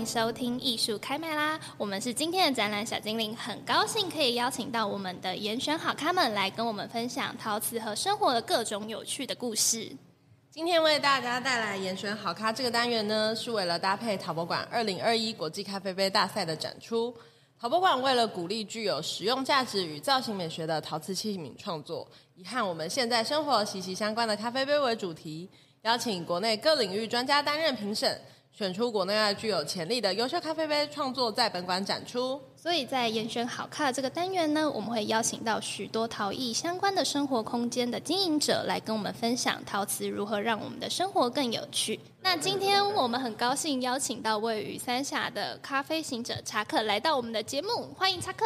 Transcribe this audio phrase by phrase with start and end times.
[0.00, 1.60] 迎收听艺术开麦啦！
[1.76, 9.94] 我们是今天的展览小精灵，很高兴可以邀请到我们的严选好咖们来跟我们分享陶瓷和生活的各种有趣的故事。
[10.50, 17.14] 今天为大家带来严选好咖这个单元呢，是为了搭配陶博馆二零二一国际咖啡杯大赛的展出。
[17.60, 25.46] 陶博馆为了鼓励具有实用价值与造型美学的陶瓷器皿创作，以和我们现在生活息息相关的咖啡杯为主题，
[25.82, 28.18] 邀请国内各领域专家担任评审。
[28.52, 32.40] 选出国内外具有潜力的优秀咖啡杯创作，在本馆展出。
[32.56, 41.98] 所以在严选好咖这个单元呢，我们会邀请到许多陶艺相关的生活空间的经营者来跟我们分享陶瓷如何让我们的生活更有趣。
[42.20, 48.44] 那今天我们很高兴邀请到位于三峡的咖啡行者查克来到我们的节目，欢迎查克。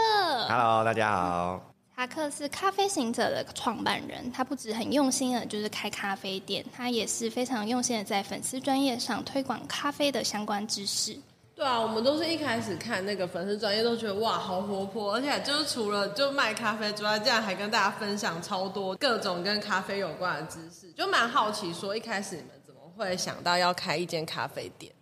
[0.49, 1.74] Hello，大家好。
[1.97, 11.17] 查克是咖啡行者的创办人，他不止很用心的，就是开咖啡店，他也是非常用心的在粉丝专业上推广咖啡的相关知识。
[11.55, 24.93] 对啊，我们都是一开始看那个粉丝专业都觉得哇，好活泼，而且就是除了就卖咖啡之外，竟然还跟大家分享超多各种跟咖啡有关的知识，就蛮好奇说一开始你们怎么会想到要开一间咖啡店？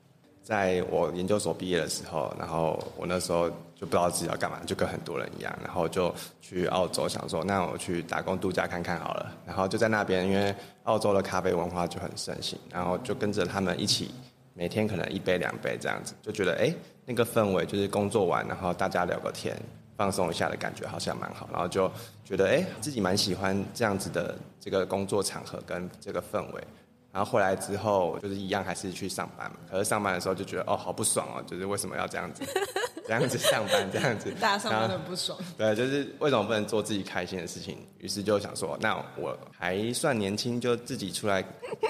[0.42, 9.32] 在我研究所毕业的时候，然后我那时候就不知道自己要干嘛，就跟很多人一样，然后就去澳洲想说，那我去打工度假看看好了。
[9.46, 14.10] 然后就在那边，因为澳洲的咖啡文化就很盛行，然后就跟着他们一起，
[14.54, 16.74] 每天可能一杯两杯这样子，就觉得哎，
[17.06, 19.56] 那个氛围就是工作完，然后大家聊个天，
[19.96, 21.88] 放松一下的感觉好像蛮好，然后就
[22.24, 26.64] 觉得哎，自己蛮喜欢这样子的这个工作场合跟这个氛围。
[27.12, 29.58] 然后回来之后，就是一样还是去上班嘛。
[29.70, 32.42] 可是上班的时候就觉得哦，好不爽哦，就是为什么要这样子，
[33.06, 35.38] 这样子上班，这样子，大家上班都很不爽。
[35.58, 37.76] 对，就是为什么不能做自己开心的事情？
[37.98, 41.42] 于是就想说，那我还算年轻，就自己出来，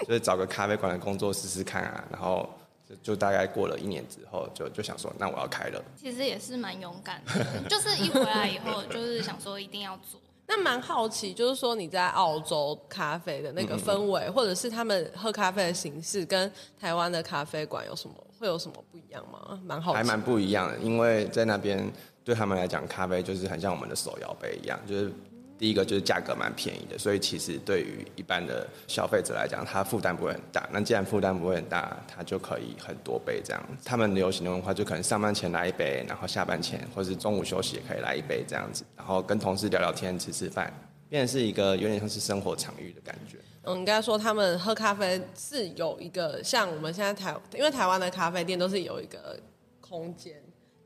[0.08, 2.04] 就是找个咖啡馆的工作试试看啊。
[2.10, 2.52] 然后
[2.88, 5.80] 就就大概过了一年之后，就就想说，那我要开了。
[5.96, 10.20] 其实也是蛮勇敢的，就是一回来以后，就是想说一定要做。
[10.46, 19.60] 那蛮好奇，就是说你在澳洲咖啡的那个氛围，或者是他们喝咖啡的形式，跟台湾的咖啡馆有什么会有什么不一样吗？
[19.64, 21.90] 蛮好奇，还蛮不一样的，因为在那边
[22.24, 25.12] 对他们来讲，咖啡就是很像我们的手摇杯一样，就是。
[25.58, 30.68] 第一个就是价格蛮便宜的，所以其实对于一般的消费者来讲，他负担不会很大。
[30.72, 33.62] 那既然负担不会很大，他就可以很多杯这样。
[33.84, 40.72] 他们流行的文化就可能上班前来一杯，然后下班前或是中午休息也可以来一杯这样子，然后跟同事聊聊天、吃吃饭，
[41.08, 43.38] 变成是一个有点像是生活场域的感觉。
[43.62, 49.38] 嗯，应该说他们喝咖啡是有一个像我们现在台，因为台湾的咖啡店都是有一个
[49.80, 50.34] 空间。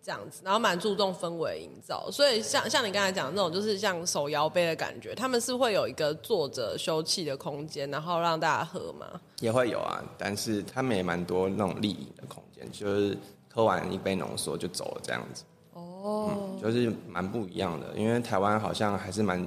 [0.06, 9.20] 这样子，然后蛮注重氛围营造，所以像像你刚才讲的那种，就是像手摇杯的感觉，他们是会有一个坐着休憩的空间，然后让大家喝吗？
[9.40, 13.18] 也会有啊，但是他们也蛮多那种立饮的空间，就是
[13.52, 15.42] 喝完一杯浓缩就走了这样子。
[15.72, 19.44] 哦、嗯，就是蛮不一样的，因为台湾好像还是蛮。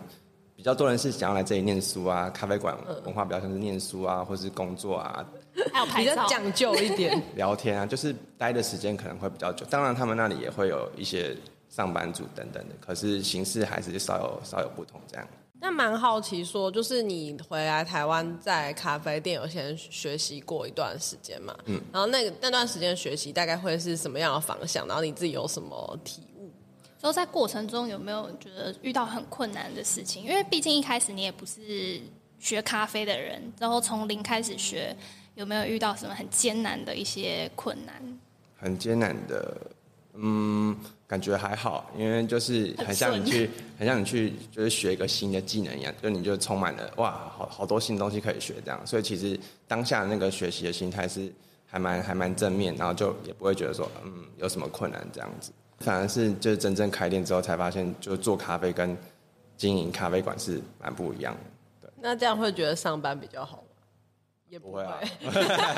[0.56, 5.26] 比较多人是想要来这里念书啊，咖啡馆文化比较像是念书啊，或是工作啊，
[5.73, 9.65] 还有拍照，比较讲究一点， 聊天啊，就是待的时间可能会比较久。
[9.69, 11.35] 当然，他们那里也会有一些
[11.69, 15.27] 上班族等等的，可是形式还是稍有稍有不同这样。
[15.61, 21.53] 那蛮好奇说，就是你回来台湾在咖啡店有先学习过一段时间嘛？
[21.66, 24.87] 嗯，然后那个那段时间学习大概会是什么样的方向？
[24.87, 26.23] 然后你自己有什么体？
[27.01, 30.23] 都在过程中有没有觉得遇到很困难的事情？
[30.23, 31.99] 因为毕竟一开始你也不是
[32.39, 34.95] 学咖啡的人，然后从零开始学，
[35.39, 38.19] 有没有遇到什么很艰难的一些困难？
[38.57, 39.57] 很艰难的，
[40.16, 40.75] 嗯，
[41.07, 48.85] 感觉还好，因为就是很像你去，很 像你去，就是学一个新的技能一样，就你就充满了哇，好好多新东西可以学这样。
[48.85, 51.31] 所以其实当下那个学习的心态是
[51.66, 55.53] 还蛮还蛮正面，然后就也不会觉得说嗯有什么困难这样子。
[55.78, 58.97] 反而是就是真正开店之后才发现，就做咖啡跟
[59.55, 61.88] 经营咖啡馆是蛮不一样的。
[61.88, 63.63] 对，那这样会觉得上班比较好吗？
[64.49, 64.84] 也不会。
[64.84, 65.75] 不会啊、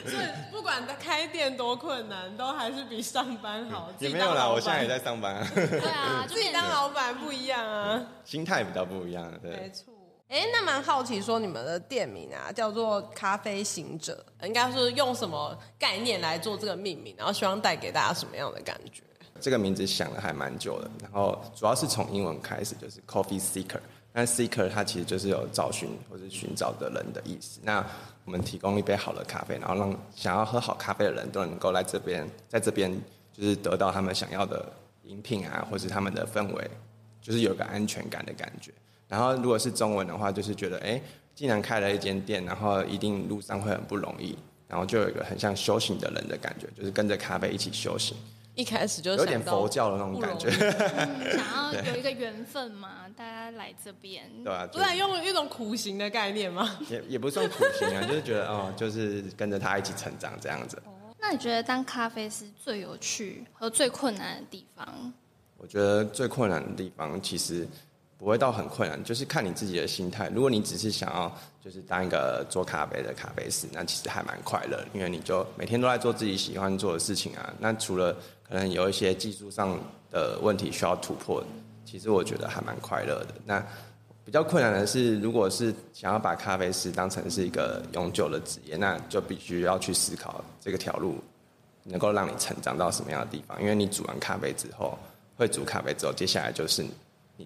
[0.06, 3.88] 所以不管他开店多困难，都还是比上班好。
[3.98, 5.46] 也没有啦，我现在也在上班啊。
[5.54, 9.32] 对啊， 自己当老板不一样啊，心态比较不一样。
[9.40, 9.92] 对，没错。
[10.28, 17.14] 哎，那蛮好奇，说你们的店名啊，叫做咖啡行者，应该是用什么概念来做这个命名？
[17.18, 19.02] 然后希望带给大家什么样的感觉？
[19.40, 23.80] 这个名字想了还蛮久的，然后主要是从英文开始，就是 Coffee Seeker。
[24.12, 27.60] 那 Seeker 它其实就是有找寻或者寻找的人的意思。
[27.62, 27.84] 那
[28.24, 32.92] 我们提供一杯好的咖啡，然后让想要喝好咖啡的人都能够来这边，在这边
[33.32, 34.64] 就是得到他们想要的
[35.04, 36.70] 饮品啊，或是他们的氛围，
[37.22, 38.72] 就是有个安全感的感觉。
[39.08, 41.00] 然后，如果是中文的话，就是觉得，哎，
[41.34, 44.36] 既然开了一间店，然后一定路上会很不容易，
[44.68, 48.16] 然后就有一个很像修行的人的感觉，就是跟着咖啡一起修行。
[48.60, 56.78] 一开始就有点佛教的那种感觉，嗯、想要 有一个缘分嘛，大家来这边，对啊，不然用一种苦行的概念吗？
[56.90, 60.76] 也也不算苦行啊，就是觉得哦，就是跟着他一起成长这样子。
[60.84, 65.12] 哦，那你觉得当咖啡师最有趣和最困难的地方？
[65.56, 67.66] 我觉得最困难的地方其实。
[68.20, 70.28] 不会到很困难，就是看你自己的心态。
[70.34, 71.34] 如果你只是想要
[71.64, 77.50] 就是当一个做咖啡的咖啡师，那其实还蛮快乐，因为你就每天都在做自己喜欢做的事情啊。
[77.58, 78.14] 那除了
[78.50, 79.78] 可能有一些技术上
[80.10, 81.42] 的问题需要突破，
[81.86, 83.34] 其实我觉得还蛮快乐的。
[83.46, 83.64] 那
[84.24, 91.14] 比较困难的是，如果是想要把咖啡师当成是一个永久的职业，那就必须要去思考这个条路
[91.84, 93.58] 能够让你成长到什么样的地方。
[93.62, 94.98] 因为你煮完咖啡之后，
[95.36, 96.90] 会煮咖啡之后，接下来就是你。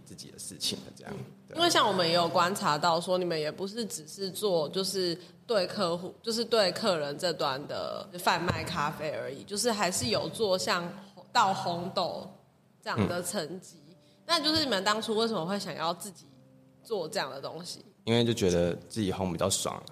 [0.04, 1.14] 自己的事情了这样，
[1.54, 5.16] 因为像我们也有观察到，说你们也不是只是做，就是
[5.46, 10.86] 对客户，就是对客人这端的贩卖咖啡而已，就是还是有做像
[11.32, 12.28] 到红豆
[12.82, 13.76] 这样的层级。
[14.26, 16.26] 那、嗯、就是你们当初为什么会想要自己
[16.82, 17.84] 做这样的东西？
[18.04, 19.82] 因为就觉得自己烘比较爽，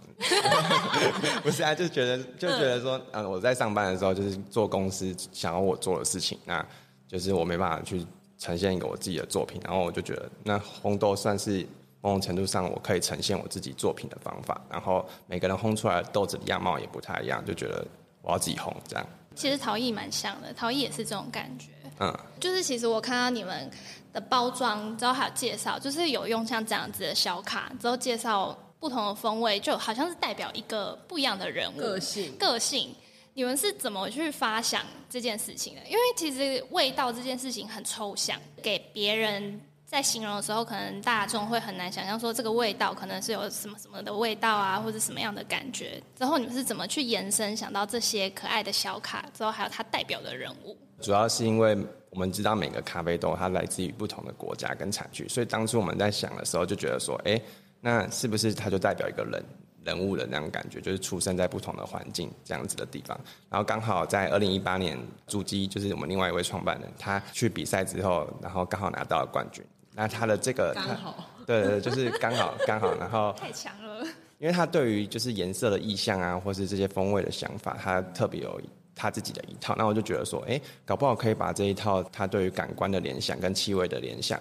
[1.43, 6.67] 不是啊，就觉得就觉得说，嗯，我在上班的时候就是做公司想要我做的事情，那
[7.09, 8.05] 就是我没办法去。
[8.43, 11.65] 呈现一个我自己的作品，然后我就觉得那烘豆算是
[12.01, 14.61] 某种程度上我可以呈现我自己作品的方法。
[14.69, 17.87] 然后每个人烘出来的豆子的样貌也不太一样，就觉得
[18.21, 19.07] 我要自己烘这样。
[19.37, 21.69] 其实陶艺蛮像的，陶艺也是这种感觉。
[22.01, 23.71] 嗯，就是其实我看到你们
[24.13, 32.93] 的包装之后还有介绍，就是有用像这样子的小卡之后介绍不同的风味，就好像是代表一个不一样的人物个性个性。
[33.35, 35.81] 你们是怎么去发想这件事情的？
[35.87, 46.03] 因为其实味道这件事情很抽象，给别人在形容的时候，可能大众会很难想象说这个味道可能是有什么什么的味道啊，或者什么样的感觉。
[46.15, 49.25] 之后你们是怎么去延伸想到这些可爱的小卡？
[49.33, 50.77] 之后还有它代表的人物？
[51.01, 51.77] 主要是因为
[52.11, 57.41] 我们知道每个咖啡豆它来自于不同的国家跟产区，所以当初我们在想的时候就觉得说，哎，
[57.81, 59.43] 那是不是它就代表一个人？
[59.85, 63.19] 人物的那种感觉，就是出生在不同的环境这样子的地方。
[63.51, 69.65] 然后刚好在二零一八年，主机就是我们另外一位创办人，他去比赛之后，然后刚好拿到了冠军。
[69.95, 72.95] 那他的这个刚好，对对，就是刚好 刚好。
[72.97, 74.07] 然后太强了，
[74.39, 78.59] 因为他对于就是颜色的意象啊，或是这些风味的想法，他特别有
[78.95, 79.75] 他自己的一套。
[79.77, 84.41] 那我就觉得说，哎，搞不好可以把这一套他对于感官的联想跟气味的联想。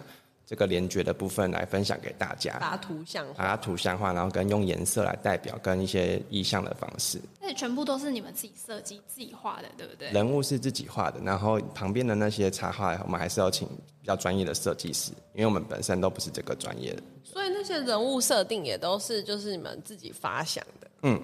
[0.52, 7.22] 这个联觉的部分来分享给大家，把它图像化，把它图像化，然后跟用颜色来代表，跟一些意象的方式。
[7.40, 10.10] 那全部都是你们自己设计、自己画的，对不对？
[10.12, 13.66] 人物是自己画的，然后旁边的那些插画，我们还是要请
[14.02, 17.02] 比较专业的设计师，因为我们本身都不是这个专业的。
[17.24, 21.18] 所以那些人物设定也都是就是你们自己发想的，嗯。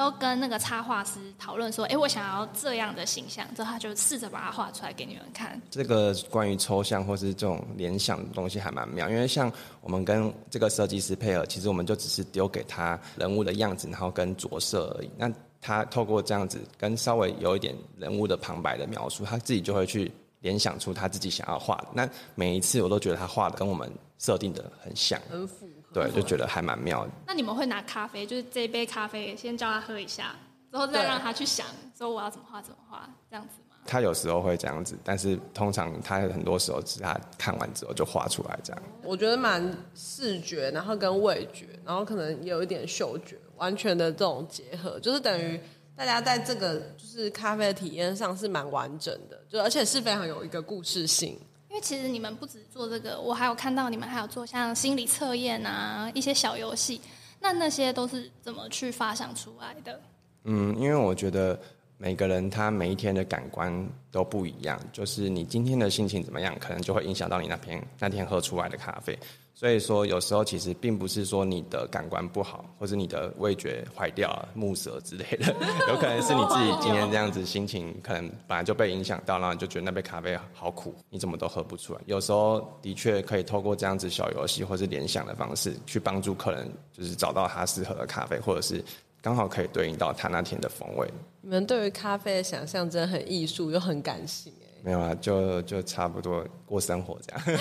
[0.00, 5.60] 都跟那个插画师讨论说：“哎，我想要这样的形象。”之后他就试着把它画出来给你们看。
[5.70, 9.52] 这个关于抽象或是这种联想的东西还蛮妙，因为像
[9.82, 15.10] 我们跟这个设计师配合，其实我们就只是丢给他人物的样子，然后跟着色而已。
[15.18, 15.30] 那
[15.60, 20.10] 他透过这样子跟稍微有一点人物的旁白的描述，他自己就会去
[20.40, 21.88] 联想出他自己想要画的。
[21.92, 25.68] 那每一次我都觉得他画的跟我们设定的很像，很符。
[25.92, 27.10] 对，就觉得还蛮妙的。
[27.26, 30.34] 那你们会拿咖啡，就是这一杯咖啡，先叫他喝一下，
[30.70, 31.66] 之后再让他去想，
[31.96, 33.76] 说我要怎么画怎么画，这样子吗？
[33.86, 38.82] 他有时候会这样子，但是通常他很多时候是他看完之后就画出来这样。
[39.02, 45.60] 我觉得蛮视觉，然后跟味觉，然后可能有一点嗅觉，完全的这种结合，就是等于
[45.96, 51.36] 大家在这个就是咖啡的体验上是蛮完整的，就而且是非常有一个故事性。
[51.80, 57.00] 其实你们不止做这个，我还有看到你们还有做像心理测验啊，一些小游戏，
[57.40, 60.00] 那那些都是怎么去发想出来的？
[60.44, 61.58] 嗯，因为我觉得
[61.98, 69.18] 每个人他每一天的感官都不一样，就是你今天的心情怎么样，可能就会影响到你那天那天喝出来的咖啡。
[69.60, 75.54] 所以说，有时候其实并不是说你的感官不好，或者你的味觉坏掉了、 木舌之类的，
[75.90, 82.00] 有可能是你自己今天这样子心情，可能本来就被影响到，然后你就觉得那杯咖啡好苦，你怎么都喝不出来。
[82.06, 88.82] 有时候的确可以透过这样子小游戏或是联想的方式，去帮助客人，就是找到他适合的咖啡，或者是
[89.20, 91.06] 刚好可以对应到他那天的风味。
[91.42, 94.50] 你们对于咖啡的想象真的很艺术又很感性。
[94.82, 97.60] 没有啊，就就差不多过生活这样。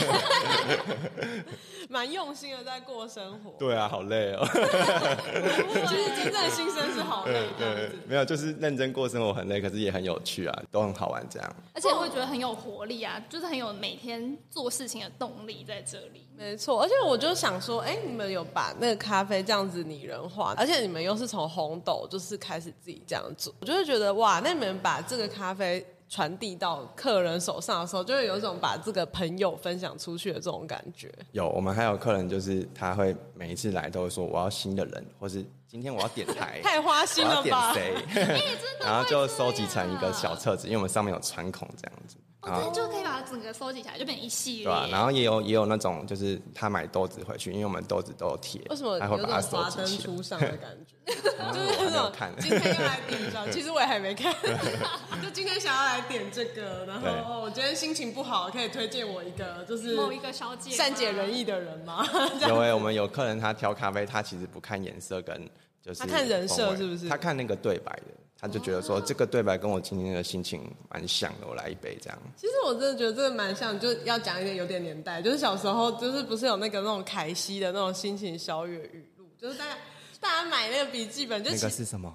[1.90, 3.52] 蛮用心的在过生活。
[3.58, 4.46] 对啊，好累哦。
[4.54, 7.96] 就是真正的心声是好累这样子。
[8.08, 11.56] 没有，就是认真过生活很累，可是也很有趣啊，都很好玩这样。
[11.74, 16.28] 而且会觉得很有活力啊，就是很有每天做事情的动力在这里。
[16.38, 25.86] 没错，而且我就想说，哎，你们有把那个咖啡这样子拟人化，而且你们又是从红豆就是开始自己这样做，我就会觉得哇，那你们把这个咖啡。
[26.10, 31.10] 传递到客人手上的时候，就会有一种把这个朋友分享出去的这种感觉。
[31.32, 37.44] 有，我们还有客人，就是他会每一次来都会说我要新的人，或是今天我要点台， 太花心了吧？
[37.44, 38.58] 我要点谁？
[38.82, 42.18] 然后就收集成一个小册子，因为我们上面有穿孔这样子。
[42.42, 44.64] 然后就可以把它整个收集起来，就变成一系列。
[44.64, 50.96] 对啊，然后也有也有那种，就是他买豆子回去，因为我们豆子都有贴，为什么他会把它收华灯初上的感觉？
[51.10, 54.34] 就是那种今天要来点上，其实我也还没看，
[55.22, 62.08] 就今天想要来点这个，然后我今天心情不好，可以推荐我一个，就是某一个小姐善解人意的人吗？
[62.48, 65.50] 有哎，我们有客人他挑咖啡，他其实不看颜色跟
[65.82, 67.10] 就是他看人设是不是？
[67.10, 68.14] 他看那个对白的。
[68.42, 72.18] 他就觉得说这个对白跟我今天的心情蛮像的，我来一杯这样。
[72.38, 79.78] 其实我真的觉得这个蛮像，就要讲一点有点年代，就是小时候就是不是有那个那种凯西的那种心情小语语录，就是大家
[80.20, 82.14] 大家买那个笔记本就，那个是什么？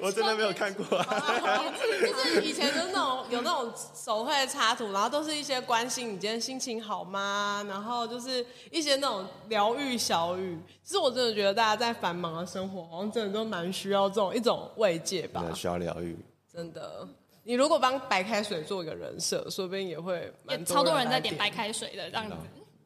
[0.00, 1.62] 我真的没有看过啊。
[2.00, 7.64] 就是以前就那种有那种手绘插图，然后都是一些关心你今天心情好吗？
[7.68, 10.58] 然后就是一些那种疗愈小语。
[10.82, 15.44] 其实我真的觉得大家在繁忙的生活，好像真的都蛮需要这种一种慰藉吧。
[15.54, 16.18] 需要疗愈。
[16.52, 17.08] 真的，
[17.44, 22.36] 你如果帮白开水做一个人设，说不定也会也超多人在点白开水的这样子。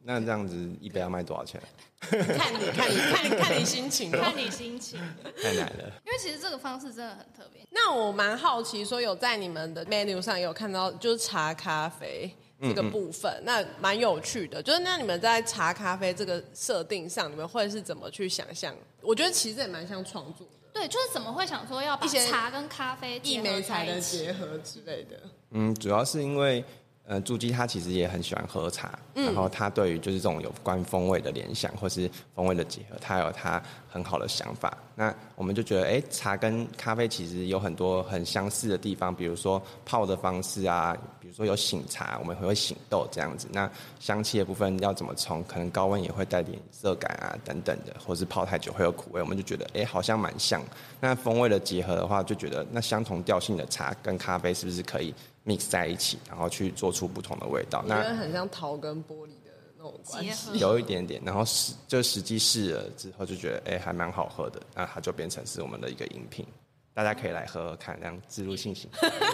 [0.07, 1.61] 那这样子一杯要卖多少钱？
[1.99, 4.97] 看你看你看你看你心情，看你心情，
[5.43, 5.91] 太难了。
[6.05, 7.61] 因为其实这个方式真的很特别。
[7.71, 14.63] 那我蛮好奇，说有在你们的 menu 上有看到，就是茶咖啡这个部分，嗯嗯那蛮有趣的。
[14.63, 18.73] 就是那你们在茶咖啡这个设定上，你们会是怎么去想象？
[19.01, 20.53] 我觉得其实也蛮像创作的。
[20.71, 25.19] 对，就是怎么会想说要把茶跟咖啡一美材的结合之类的。
[25.49, 26.63] 嗯，主要是因为。
[27.07, 34.77] 呃，朱基他其实也很喜欢喝茶，嗯、然后他对于就是这种有关风味的联想或是风味的结合，他有他很好的想法。
[34.93, 43.47] 那我们就觉得，哎，茶跟咖啡其实有很多很相似的地方，比如说泡的方式啊，比如说有醒茶，我们会会醒豆这样子。
[43.53, 43.71] 那
[44.01, 45.41] 香气的部分要怎么冲？
[45.45, 49.21] 可能高温也会带点涩感啊等等的，或是泡太久会有苦味。
[49.21, 50.61] 我们就觉得，哎，好像蛮像。
[50.99, 55.13] 那风味的结合的话，就觉得那相同调性的茶跟咖啡是不是可以
[55.47, 57.81] ？mix 在一起，然后去做出不同的味道。
[57.87, 61.21] 那很像陶跟玻璃的那种关系，有一点点。
[61.25, 64.61] 然后实就实际试了之后，就觉得哎，还蛮好喝的。
[64.75, 66.45] 那它就变成是我们的一个饮品，
[66.93, 68.89] 大家可以来喝喝看，这样自入信心。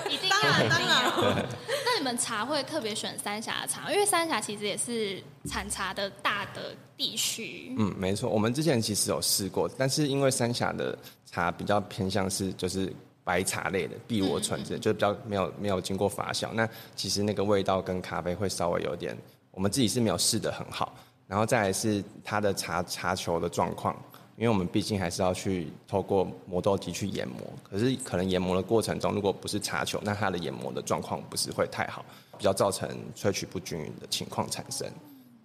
[0.07, 0.39] 一定要，
[0.69, 1.45] 当然。
[1.83, 7.73] 那你们茶会特别选三峡的茶，因为三峡其实也是产茶的大的地区。
[7.79, 8.29] 嗯，没错。
[8.29, 12.93] 我们之前其实有试过，但是因为三峡的茶比较偏向是就是。
[13.23, 16.49] 白茶类的碧螺春之类，就比较没有没有经过发酵。
[16.53, 19.17] 那其实那个味道跟咖啡会稍微有点，
[19.51, 20.93] 我们自己是没有试的很好。
[21.27, 23.95] 然后再来是它的茶茶球的状况，
[24.35, 27.39] 因为我们毕竟还是要去透过磨豆机去研磨。
[27.63, 32.03] 可是可能研磨的过程中，如果不是茶球，那它的研磨的状况不是会太好，
[32.37, 34.87] 比较造成萃取不均匀的情况产生。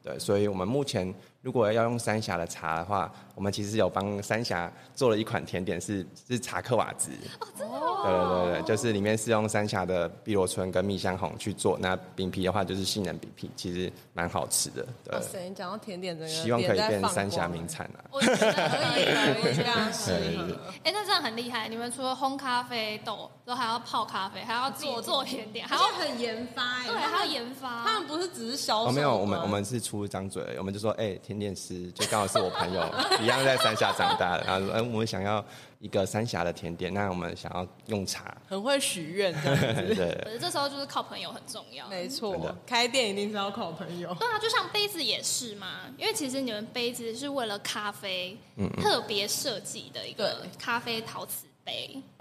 [0.03, 1.15] 对，所以我们目前。
[1.40, 7.11] 如果要用三峡的茶的话，我们其实有帮三峡做了一款甜点是，是是茶克瓦兹。
[7.40, 8.02] 哦，真的哦？
[8.02, 11.78] 对对对对，就是里面是用三峡的碧螺春跟蜜香红去做。
[11.80, 14.85] 那饼皮的话就是杏仁饼皮，其实蛮好吃的。
[15.04, 15.14] 对。
[15.14, 18.04] 哇塞，你讲到甜点这个，希望可以变三峡名产啊！
[18.11, 20.12] 我觉得可以，可以这样子。
[20.83, 21.68] 哎，那这样很厉害。
[21.68, 26.85] 你们除了烘咖啡豆，都还要泡咖啡，还要做做甜点，还要很研发。
[26.85, 27.85] 对，还要研发。
[27.85, 28.92] 他们不是只是销售？
[28.92, 31.39] 没有，我们我们是出一张嘴，我们就说，哎，甜。
[31.39, 32.83] 点师就刚好是我朋友，
[33.23, 34.43] 一样在三峡长大的。
[34.45, 35.45] 他说：“哎，我们想要
[35.79, 39.95] 一个三峡的甜点，那我们想要用茶，很会许愿，这样子。
[39.95, 41.87] 对，可是这时候就是靠朋友很重要。
[41.87, 44.13] 没错，开店一定是要靠朋友。
[44.15, 48.37] 对啊，就像杯子也是嘛，因为其实你们杯子是为了咖啡
[48.83, 51.47] 特别设计的一个咖啡陶瓷。”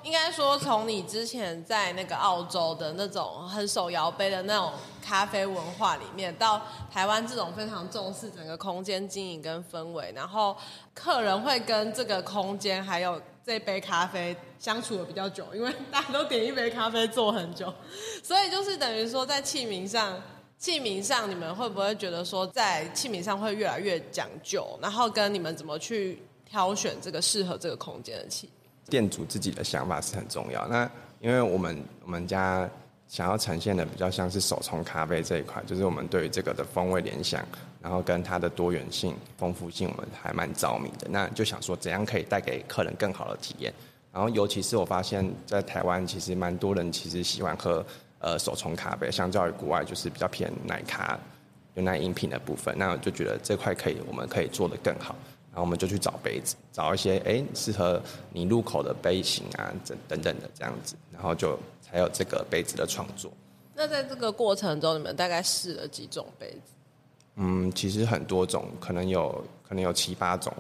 [0.04, 4.72] 应该说，从你之前在那个澳洲的那种很手摇杯的那种
[5.04, 6.62] 咖啡文化里面，到
[6.92, 10.56] 台湾这种非常重视整个空间经营跟氛围，然后
[10.94, 17.74] 客人会跟这个空间还有这杯咖啡相处的比较久，因为大家都点一杯咖啡坐很久，
[18.24, 20.22] 所以就是等于说在器皿上，
[20.58, 28.50] 器皿上你们会不会觉得说在器皿上会越来越讲究，然后跟你们怎么去挑选这个适合这个空间的器？
[28.90, 30.68] 店主自己的想法是很重要。
[30.68, 30.90] 那
[31.20, 32.70] 因为我们我们家
[33.08, 37.44] 想要呈现的比较像是手冲咖啡这一块，就是我们对于这个的风味联想，
[37.82, 41.08] 然后跟它的多元性、丰富性，我们还蛮着迷的。
[41.10, 43.74] 那就想说，怎样可以带给客人更好的体验？
[44.12, 47.86] 然后，尤其是我发现，在台湾其实蛮多人其实喜欢喝
[48.20, 51.18] 呃手冲咖啡，相较于国外就是比较偏奶咖、
[51.76, 52.74] 有奶饮品的部分。
[52.78, 55.16] 那我就觉得这块可以，我们可以做得更好。
[55.58, 58.00] 然后我们就去找杯子，找一些哎适合
[58.32, 63.32] 你入口的杯型啊，等等等的这样子，然后就才有这个杯子的创作。
[63.74, 66.74] 那在这个过程中，你们大概试了几种杯子？
[67.38, 70.54] 嗯，其实很多种，可能有可能有七八种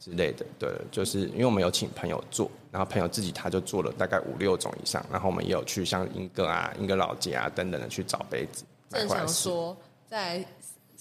[0.00, 0.44] 之类的。
[0.58, 8.64] 对，就是因为我们有请朋友做，然后朋友自己他就做了大概五六种以上，然后我们也有去像英哥啊、英哥老街啊等等的去找杯子。
[8.88, 9.76] 正常说
[10.08, 10.44] 在。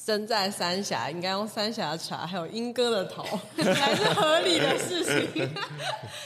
[0.09, 3.23] 身在三峡，应该用三峡茶，还有莺歌的头，
[3.61, 5.47] 才是合理的事情。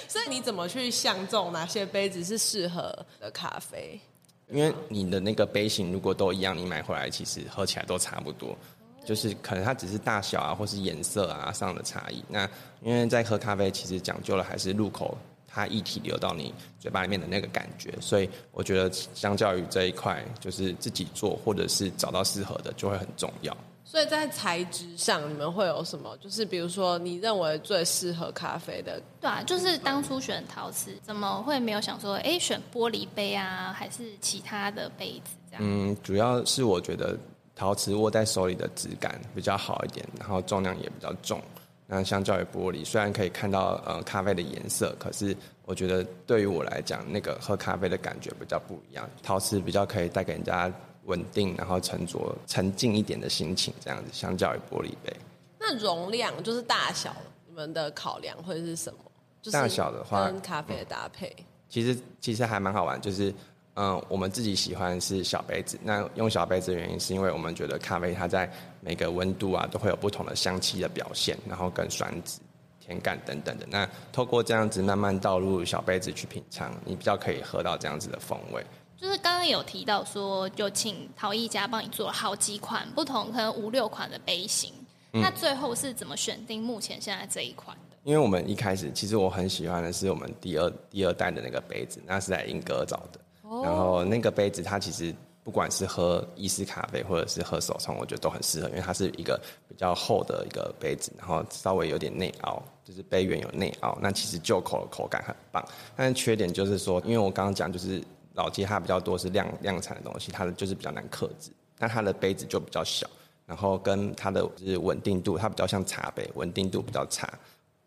[0.07, 3.99] 所以你怎么去相中哪些杯子是适合的咖啡？
[4.47, 8.57] 因为你的那个杯型如果都一样，你买回来其实喝起来都差不多，
[9.03, 12.23] 就是可能它只是大小啊，或是颜色啊上的差异。
[12.29, 12.49] 那
[12.81, 17.93] 因为在喝咖啡，其实讲究的还是入口它一体流到你嘴巴里面的那个感觉。
[17.99, 23.55] 所以我觉得相较于这一块，就是自己做或者是找到适合的，就会很重要。
[23.93, 26.17] 所以在材质上，你们会有什么？
[26.17, 29.00] 就是比如说，你认为最适合咖啡的？
[29.21, 35.62] 对啊，就是当初选陶瓷，怎么会没有想说，哎，选玻璃杯啊，还是其他的杯子这样？
[35.63, 37.15] 嗯，主要是我觉得
[37.55, 41.39] 陶瓷握在手里的质感比较好一点，然后重量也比较重。
[41.85, 49.07] 那相较于玻璃，虽然可以看到呃咖啡的颜色，可是我觉得对于我来讲，那个喝咖啡的感觉比较不一样。
[49.21, 50.73] 陶瓷比较可以带给人家。
[51.05, 55.13] 稳定，然后沉着、沉静一点的心情，这样子，相较于玻璃杯。
[55.60, 57.15] 那容量就是大小，
[57.48, 59.00] 你们的考量会是什么？
[59.41, 61.27] 就是大小的话，跟咖啡的搭配。
[61.38, 63.29] 嗯、其实其实还蛮好玩，就是
[63.74, 65.77] 嗯、呃，我们自己喜欢是小杯子。
[65.83, 72.39] 那用小杯子的原因，是因为我们觉得咖啡它在每个温度啊，都会有不同的香气的表现，然后跟酸质、
[72.79, 73.65] 甜感等等的。
[73.69, 78.65] 那透过这样子慢慢倒入小杯子去品尝，你比较可以喝到这样子的风味。
[79.03, 84.72] 就是刚刚有提到说，就请陶艺家帮你做了好几款不同，可能五六款的杯型。
[85.12, 87.98] 嗯、那最后是怎么选定目前现在这一款的？
[88.05, 93.20] 因为我们一开始其实我很喜欢的是我们第二第二代的那个杯子，那是在莺歌找的。
[93.42, 95.13] 哦、然后那个杯子它其实
[95.44, 99.37] 不管是喝意式咖啡或者是喝手冲，我觉得都很适合，因为它是一个
[99.68, 103.98] 比较厚的一个杯子，然后稍微有点内凹，就是杯缘有内凹。
[104.01, 105.61] 那其实就口的口感很棒，
[105.94, 108.01] 但是缺点就是说，因为我刚刚讲就是。
[108.33, 113.07] 老街它比较多是量量产的东西，它的就是比较难克制，那它的杯子就比较小，
[113.46, 117.31] 然后跟它的就是稳定度，它比较像茶杯，稳定度比较差，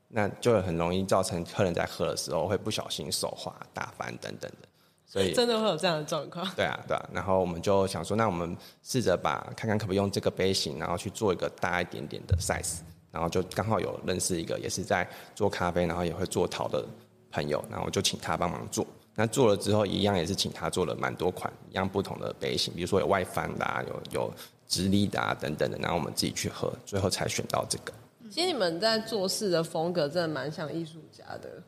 [0.09, 4.69] 那就很容易造成客人在喝的时候会不小心手滑、打翻等等的，
[5.05, 6.47] 所以真的会有这样的状况。
[6.55, 12.79] 对啊，对啊，然后我们就想说，那我们试着把看看可不可以用这个杯型，然后去做一个大一点点的 size，
[13.11, 16.87] 然后就刚好有认识一个也是在做咖啡，然后也会做陶的
[17.33, 18.87] 朋友，然后我就请他帮忙做。
[19.19, 24.33] 那做了之后，一样也是请他做了蛮多款一样不同的杯型，比如说有外翻的啊，有有
[24.69, 27.95] 直立的啊等等的，然后我们自己去喝，最后才选到这个。
[28.31, 31.63] 其实你们在做事的风格真的蛮像艺术家的，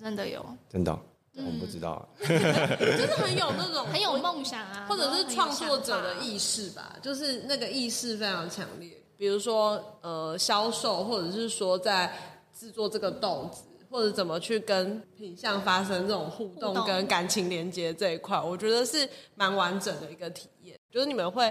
[0.00, 0.98] 真的有，真的、哦，
[1.34, 8.90] 嗯、我不知道、啊， 就是很有那种很有梦想啊，或者是创作者的意识吧，就是那个意识非常强烈。
[9.18, 12.10] 比如说呃销售，或者是说在
[12.58, 13.64] 制作这个豆子。
[13.94, 20.76] 或者怎么去跟品相发生这种互动跟感情连接这一块，我觉得是蛮完整的一个体验。
[20.90, 21.48] 就是你们会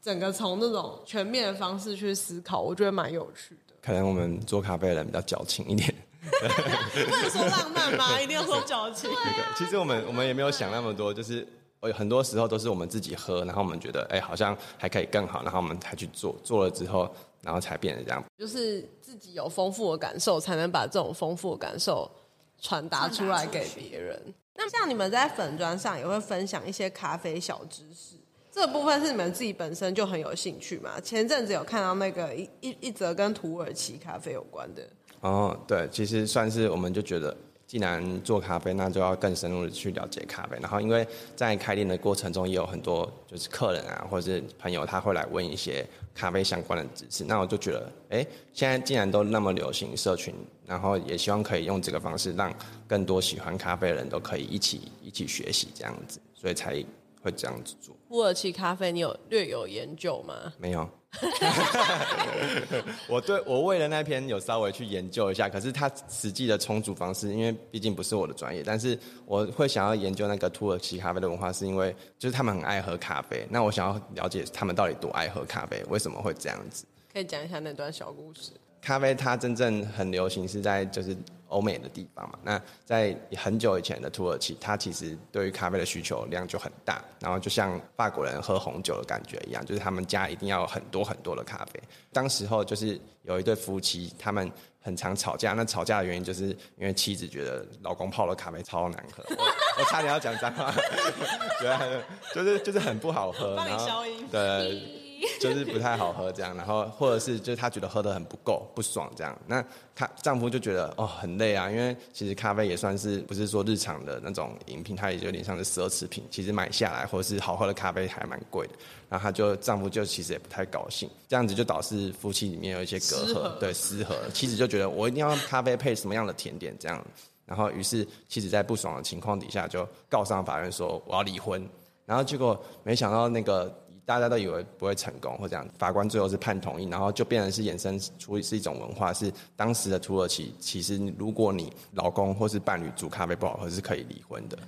[0.00, 3.74] 整个从那种全面的方式去思考，我觉得蛮有趣的。
[3.82, 8.20] 可能我们做咖啡的人比较矫情一点， 不能说浪漫吗？
[8.20, 9.10] 一定要说矫情。
[9.58, 11.44] 其实我们我们也没有想那么多，就是
[11.92, 17.12] 很多时候都是我们自己喝，然后我们觉得哎好像还可以更好，然后我们才去做，做了之后。
[17.44, 22.10] 然后才变成这样，就是自己有丰富的感受，才能把这种丰富的感受
[22.58, 24.18] 传达出来给别人。
[24.54, 28.16] 那像你们在粉砖上也会分享一些咖啡小知识，
[28.50, 30.98] 这部分是你们自己本身就很有兴趣嘛？
[31.00, 34.82] 前阵子有看到那个一一一则跟土耳其咖啡有关的。
[35.20, 37.36] 哦，对，其实算是我们就觉得。
[37.66, 40.56] 既然做咖啡，那就要更深入的去了解咖啡。
[40.60, 47.24] 然后，因为在开店的过程中，也有很多就是客人啊，或者是朋友，他会来问一些咖啡相关的知识。
[47.24, 50.34] 那我就觉得，哎，现在既然都那么流行社群，
[50.66, 52.54] 然后也希望可以用这个方式，让
[52.86, 56.74] 更多喜欢咖啡的人都可以一起一起学习这样子，所以才
[57.22, 57.96] 会这样子做。
[58.08, 60.52] 土耳其咖啡，你有略有研究吗？
[60.58, 60.88] 没有。
[63.08, 76.84] 我对我为了那篇有稍微去研究一下，可是它实际的冲煮方式，因为毕竟不是我的专业，但是我会想要研究那个土耳其咖啡的文化，是因为就是他们很爱喝咖啡，那我想要了解他们到底多爱喝咖啡，为什么会这样子？
[77.12, 78.50] 可以讲一下那段小故事。
[78.82, 81.16] 咖啡它真正很流行是在就是
[81.54, 91.80] 欧美的地方嘛，那在很久以前的土耳其，它其实对于咖啡的需求量就很大，然后就像法国人喝红酒的感觉一样，就是他们家一定要有很多很多的咖啡。
[92.12, 99.44] 当时候就是有一对夫妻，他们很常吵架，那吵架的原因就是因为妻子觉得老公泡的咖啡超难喝， 我，
[99.78, 100.72] 我差点要讲脏话，
[101.62, 102.02] 觉得
[102.34, 105.03] 就是就是很不好喝，帮你消音，对。
[105.40, 118.72] 就是不太好喝这样，然后或者是就是她觉得喝的很不够不爽这样，那她丈夫就觉得哦很累啊，因为其实咖啡也算是不是说日常的那种饮品，它也有点像是奢侈品，其实买下来或者是好喝的咖啡还蛮贵的，
[119.08, 127.04] 然后她就丈夫就其实也不太高兴，这样子就导致夫妻里面有一些隔阂， 对失和，妻子就觉得我一定要咖啡配什么样的甜点这样，
[127.46, 131.66] 然后于是妻子在不爽的情况底下就告上法院说我要离婚，
[132.06, 133.72] 然后结果没想到那个。
[134.06, 144.58] 大家都以为不会成功，或这样，法官最后是判同意，然后就变成是衍生出是一种文化，是当时的土耳其，其实如果你老公或是伴侣煮咖啡不好喝，是可以离婚的。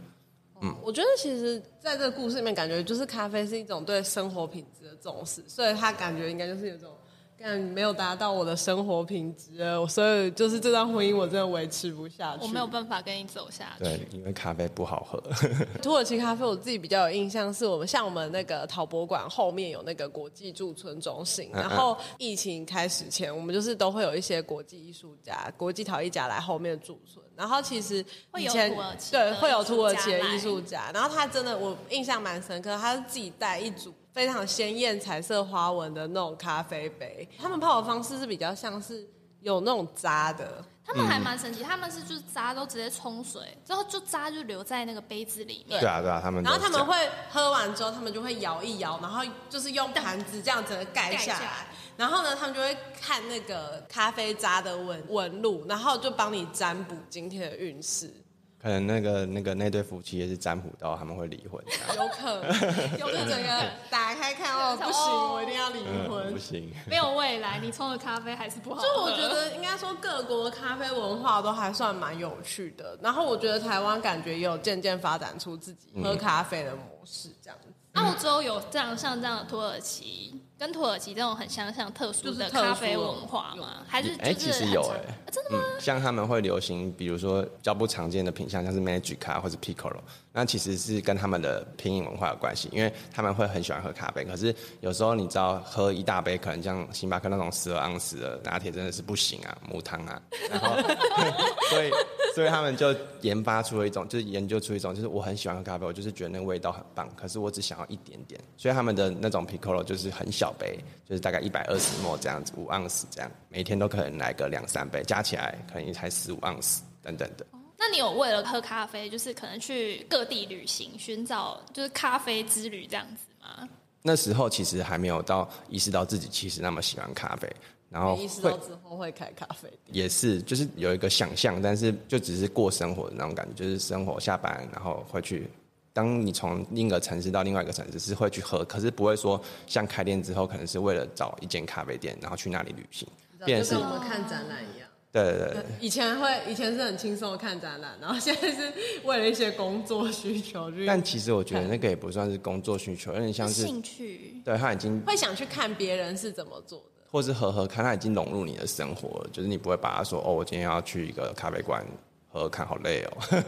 [0.62, 6.90] 嗯，我觉得其实在这个故事里面，感觉就是咖啡是一种对生活品质的重视，所以他感觉应该就是有种。
[7.38, 12.42] 但没有达到我的生活品质，所以就是这段婚姻我真的维持不下去。
[12.42, 13.84] 我没有办法跟你走下去。
[13.84, 15.22] 对，因为咖啡不好喝。
[15.82, 27.24] 土耳其咖啡我自己比较有印象，是我们像我们那个陶博馆后面有那个国际驻村中心，然后疫情开始前，我们就是都会有一些国际艺术家、国际陶艺家来后面驻村。
[27.36, 28.04] 然后其实
[28.38, 28.74] 以前
[29.10, 33.92] 对会有土耳其的艺术家，然后他真的我印象蛮深刻，他是自己带一组。
[34.16, 39.06] 非常鲜艳彩色花纹的那种咖啡杯，他们泡的方式是比较像是
[39.42, 45.78] 有那种渣的，他们还蛮神奇，他们是就是渣都直接冲水，之后就渣就留在那个杯子里面。
[45.78, 46.42] 对啊对啊，他们。
[46.42, 46.96] 然后他们会
[47.30, 51.66] 喝完之后，他们就会摇一摇，然后就是用盘子这样子盖下来，下来
[51.98, 58.10] 然后呢，他们就会看那个咖啡渣的纹纹路，然后就帮你占卜今天的运势。
[58.60, 61.62] 可能那个那个那对夫妻也是占卜到他们会离婚，
[61.96, 63.28] 有可能，有可能。
[63.28, 68.82] 整 个打开看哦， 不行，我一定要离婚，嗯，不行，没有未来，你冲的咖啡还是不好。
[68.82, 77.68] 就我觉得应该说各国的咖啡文化都还算蛮有趣的，然后我觉得台湾感觉也有渐渐发展出自己喝咖啡的模式这样子。
[77.96, 80.40] 嗯、澳洲有这样像这样的土耳其。
[80.58, 83.84] 跟土耳其这种很相像特殊的咖啡文化吗？
[83.86, 85.78] 还是哎、欸，其实有哎、欸啊，真的吗、嗯？
[85.78, 89.98] 像他们会流行，比如说较不常见的品相，像是 Magic 卡或者 Piccolo，
[90.32, 94.24] 那其实是跟他们的品饮文化有关系，因为他们会很喜欢喝咖啡。
[94.24, 100.18] 可是有时候你知道，喝一大杯，可能像星巴克那种十二盎司的拿铁真的是不行啊，母汤啊。
[100.48, 100.74] 然后，
[101.68, 101.90] 所以
[102.36, 108.38] 所以他们就研发出了一种，就是研究出一种，就是我很喜欢喝咖啡，我就是觉得那个味道很棒，可是我只想要一点点。
[108.58, 110.52] 所以他们的那种 Piccolo 就是很小。
[110.58, 117.46] 杯就是大概一百二十 ml 这样子，五盎司这样，每天都可能来个两三杯，加起来可能才十五盎司等等的。
[117.78, 123.68] 那你有为了喝咖啡，就是可能去各地旅行，寻找就是咖啡之旅这样子吗？
[124.02, 127.54] 那时候其实还没有到意识到自己其实那么喜欢咖啡，
[127.96, 135.48] 然后意识到之后会开咖啡店，也是就是有一个想象，但是就只是过生活的那种感觉，就是生活下班然后会去。
[135.94, 143.08] 当你从另一个城市到另外一个城市，是会去喝，可是不会说像开店之后，可能是为了找一间咖啡店，然后去那里旅行。
[143.46, 144.86] 变成是我们看展览一样。
[145.10, 148.70] 对对对，以前会，以前是很轻松的看展览，然后现在是
[149.04, 150.70] 为了一些工作需求。
[150.86, 154.42] 但其实我觉得那个也不算是工作需求，有点像是兴趣。
[154.44, 161.84] 对，他已经会想去看别人是怎么做的，或是喝喝看，他已经融入你的生活了，就是你不会把它说哦，我今天要去一个咖啡馆。
[162.28, 163.16] 喝看好累哦，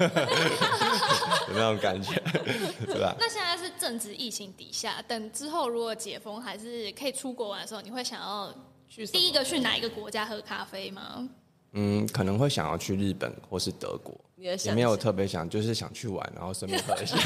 [1.48, 2.14] 有那种感觉，
[2.86, 3.14] 对吧？
[3.20, 8.50] 那现在是正值疫情底下，等之后如果解封还是可以出国玩的时候，你会想要
[8.88, 11.28] 去第一个去哪一个国家喝咖啡吗？
[11.72, 14.18] 嗯，可能会想要去日本或是德国。
[14.38, 17.16] 也没有特别想，就是想去玩，然后顺便喝一下。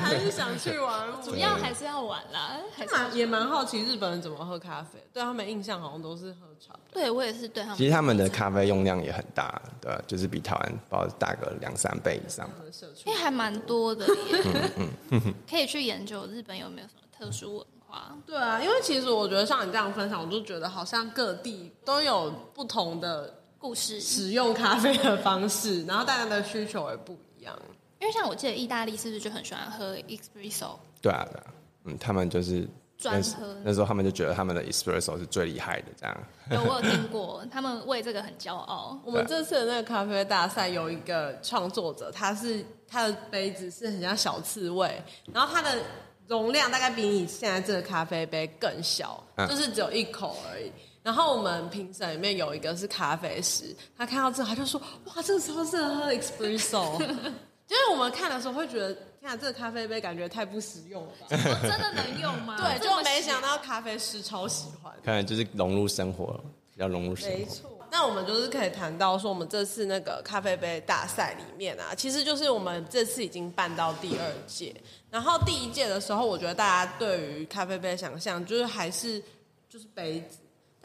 [0.00, 2.56] 还是想去玩， 主要还是要玩啦。
[2.74, 6.74] 还蛮也蛮好奇日本人怎么喝咖啡，对他们印象好像都是喝茶。
[6.90, 7.78] 对我也是对他们。
[7.78, 12.48] 其实他们的咖啡用量也很大，对，就是比台湾包大个两三倍以上。
[13.04, 14.14] 因为还蛮多的耶。
[14.78, 15.34] 嗯嗯。
[15.48, 18.16] 可以去研究日本有没有什么特殊文化。
[18.26, 23.42] 对啊，因为其实我觉得像你这样分享，我就觉得好像各地都有不同的。
[23.66, 27.52] 故事使用咖啡的方式，然后大家的需求也不一样。
[27.98, 30.76] 因为像我记得意大利是不是就很喜欢喝 espresso？
[31.02, 31.46] 对啊，对啊，
[31.82, 33.56] 嗯，他们就是专喝。
[33.64, 36.16] 那时候他们就觉得他们的 espresso 是最厉害的，这样。
[36.52, 38.96] 有我有听过，他们为这个很骄傲。
[39.04, 45.02] 我们这次的那个咖啡大赛有一个创作者，他是他的杯子是很像小刺猬，
[45.32, 45.76] 然后他的
[46.28, 50.70] 容量大概比你现在这个咖啡杯更小，嗯、就是只有一口而已。
[51.06, 56.98] 然后我们评审里面有一个是咖啡师，他看到这他就说：“哇，这个超适合喝 espresso。
[57.64, 61.26] ”就是我们看的时候会觉得，天啊，这个咖啡杯感觉太不实用了吧？
[61.62, 62.56] 真的能用吗？
[62.58, 64.92] 对，就没想到咖啡师超喜欢。
[65.04, 66.40] 看来就是融入生活，
[66.74, 67.38] 要融入生活。
[67.38, 67.70] 没错。
[67.88, 74.74] 那我们就是可以谈到说，我们这次那个咖啡杯大赛里面啊，其实就是我们这次已经办到第二届。
[75.08, 79.22] 然后第一届的时候，我觉得大家对于咖啡杯的想象就是还是
[79.68, 80.38] 就是杯子。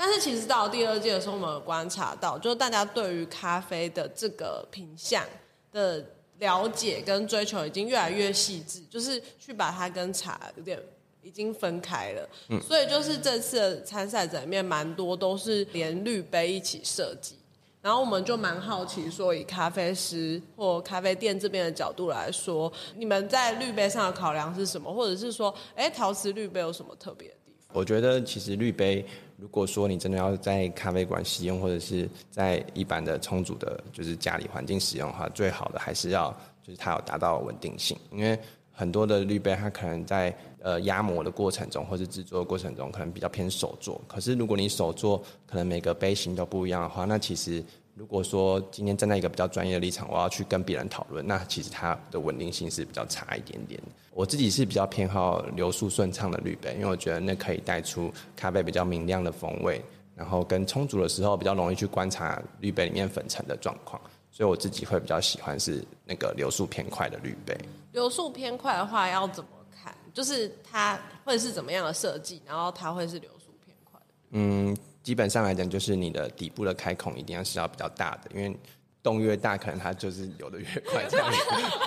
[0.03, 5.23] 但是其实到第二届的时候，我们有观察到，就是大家对于咖啡的这个品相
[5.71, 6.03] 的
[6.39, 10.81] 了解跟追求已经越来越细致，就是去把它跟茶有点
[11.21, 12.27] 已经分开了。
[12.49, 17.35] 嗯，所以就是这次的参赛者里面蛮多都是连滤杯一起设计。
[17.79, 24.91] 然后我们就蛮好奇，说以咖啡师或咖啡店这边的角度来说，你们在滤杯上的考量是什么？
[24.91, 27.77] 或者是说，哎，陶瓷滤杯有什么特别的地方？
[27.77, 29.05] 我觉得其实滤杯。
[29.41, 36.29] 如果说你真的要在咖啡馆使用，或者是在一般的充足的，就是家里环境使用的话，最好的还是要
[36.61, 38.37] 就是它有达到稳定性，因为
[38.71, 43.99] 很多的滤杯它可能在呃压模的过程中，或是制作的过程中，可能比较偏手作。
[44.07, 47.63] 可是如果你手作可能每个杯型都不一样的话，那其实。
[47.93, 53.79] 如果说今天站在一个比较专业的立场，我要去跟别人讨论，那其实它的稳定性是比较差一点点。
[54.13, 59.83] 我自己是比较偏好流速顺畅的滤杯，因为我觉得那可以带出咖啡比较明亮的风味，
[60.15, 64.01] 然后跟充足的时候比较容易去观察滤杯里面粉尘的状况，
[64.31, 67.57] 所以我自己会比较喜欢是那个流速偏快的滤杯。
[67.91, 69.93] 流速偏快的话要怎么看？
[70.13, 74.05] 就是它会是怎么样的设计，然后它会是流速偏快的？
[74.31, 74.77] 嗯。
[75.03, 78.55] 基本上来讲，就是你的底部的开孔一定要是要比较大的，因为
[79.03, 81.03] 洞越大，可能它就是流的越快。
[81.09, 81.37] 这样子。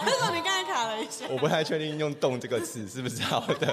[0.05, 1.25] 为什么你刚才卡了一下？
[1.31, 3.73] 我不太确定用“洞”这个词是不是好的，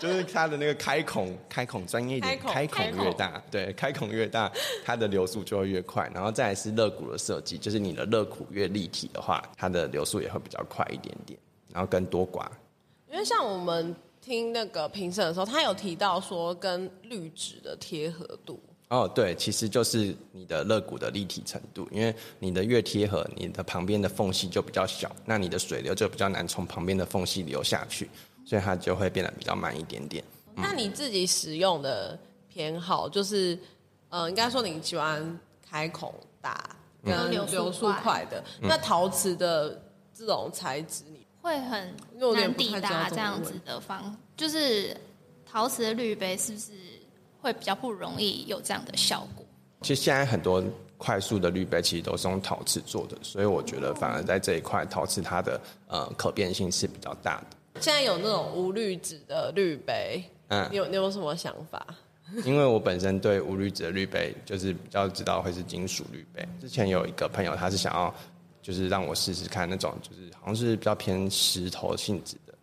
[0.00, 4.50] 就是它的那个开孔，开孔专业一点，开孔，越大，对，开孔越大，
[4.84, 6.10] 它的流速就会越快。
[6.12, 11.38] 然后再来是肋骨的设计，就是你的肋骨越立体的话，它的流速也会比较快一点点，
[11.72, 12.48] 然后跟多寡。
[13.12, 18.60] 因为像我们听那个评审的时候，他有提到说跟滤纸的贴合度。
[18.92, 28.10] 哦，对，其实就是你的肋骨的立体程度，因为你的越贴合，你的旁边的缝隙就比较小，那你的水流就比较难从旁边的缝隙流下去，
[28.44, 30.22] 所以它就会变得比较慢一点点。
[30.56, 32.18] 嗯、那你自己使用的
[32.50, 33.58] 偏好就是，
[34.10, 41.96] 呃，应该说你喜欢开孔大跟流速快的，嗯、那陶瓷的这种材质你会很
[42.34, 44.94] 难抵达这样子的方，就是
[45.46, 46.72] 陶瓷的滤杯是不是？
[47.42, 49.44] 会比较不容易有这样的效果。
[49.82, 50.62] 其实现在很多
[50.96, 57.80] 快速的滤杯其实都是用陶瓷做的，所以我觉得反而在这一块，陶瓷它的呃可变性是比较大的。
[57.80, 61.84] 现在有那种无滤纸的滤杯，嗯，你有你有什么想法？
[62.44, 66.46] 因为我本身对无滤纸的滤杯就是比较知道会是金属滤杯。
[66.60, 68.14] 之前有一个朋友他是想要
[68.62, 72.54] 就是让我试试看那种就是好像是比较偏石头性质的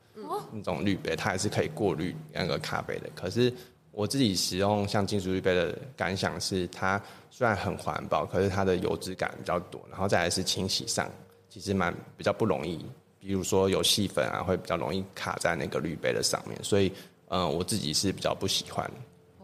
[0.53, 3.53] 那种滤杯，它也是可以过滤那个咖啡的，可是。
[3.99, 11.11] 我自己使用像金属滤杯的感想是，它虽然很环保，可是它的油脂感比较多，然后再来是清洗上
[11.49, 12.77] 其实蛮比较不容易，
[13.19, 16.87] 比如说有细粉啊，会比较容易卡在那个滤杯的上面，所以
[17.27, 18.89] 嗯、呃，我自己是比较不喜欢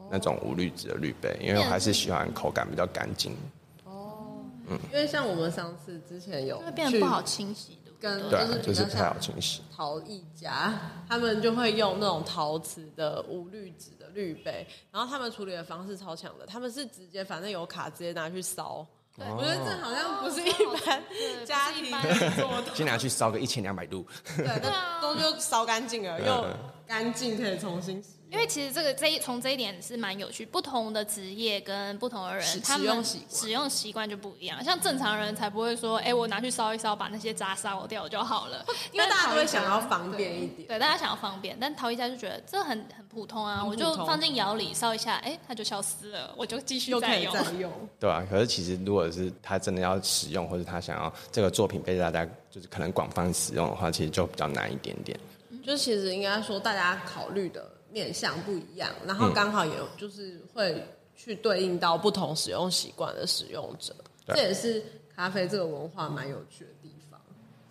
[0.10, 3.36] 那种无滤纸的滤杯，因为我还是喜欢口感比较干净。
[3.84, 4.39] 哦，
[4.70, 7.78] 嗯，因为像我们上次之前有会变得不好清洗。
[8.00, 9.62] 跟对，就是不太好清洗。
[9.76, 10.74] 陶艺家
[11.10, 18.86] 他们就会用那种陶瓷的无滤纸的滤杯，然后他们处理的方式超强的，他们是直接反正有卡直接拿去烧。
[19.18, 20.52] 对，我觉得这好像不是一
[20.86, 21.02] 般
[21.46, 21.90] 家庭
[22.36, 24.06] 做的，先拿去烧个一千两百度，
[24.36, 26.48] 对，那都就烧干净了， 又
[26.86, 28.10] 干净可以重新洗。
[28.36, 34.62] 因为其实这个这一从这一点是蛮有趣，不同的职业跟不同的人，他们使用习惯就不一样。
[34.62, 38.65] 像正常人才不会说，哎，我拿去烧一烧，把那些渣烧掉就好了。
[38.91, 47.34] 因为大家都会想要方便一点，对，大家想要方便，但陶艺家就觉得这很很普通啊，我就放进窑里烧一下，哎，它就消失了，我就继续再用。
[47.34, 47.71] 再 用。
[47.98, 55.17] 对啊，可是其实如果是他真的要使用，或者他想要这个作品被大家就是可能广泛使用的话，其实就比较难一点点。
[55.65, 57.65] 就其实应该说大家考虑的。
[57.96, 63.96] 面向不一样，然后刚好也就是会去对应到不同使用习惯的使用者，
[64.28, 64.84] 这也是
[65.16, 67.18] 咖啡这个文化蛮有趣的地方。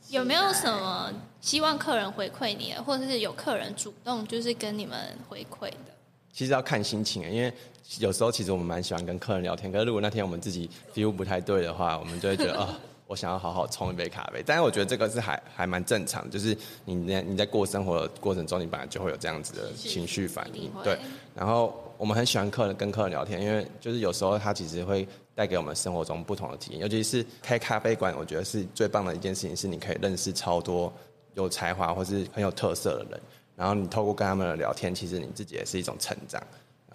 [0.09, 5.93] 有没有什么希望客人回馈你的，或者是有客人主动就是跟你们回馈的？
[6.33, 7.53] 其实要看心情，因为
[7.99, 12.75] 有时候其实我们蛮喜欢跟客人聊天，可是如果那天我们自己 feel 不太对的话，我们就会觉得哦。
[13.07, 20.99] 我想要好好冲一杯咖啡，但是我觉得这个是还还蛮正常，就是你在你在过生活的过程中，你本来就会有这样子的情绪反应，对。
[21.35, 30.93] 然后我们很喜欢客人跟客人聊天，因为就是有时候他其实会带给我们生活中不同的体验，尤其是开咖啡馆，我觉得是最棒的一件事情，是你可以认识超多
[31.35, 33.21] 有才华或是很有特色的人，
[33.55, 36.43] 然后你透过跟他们的聊天，其实你自己也是一种成长，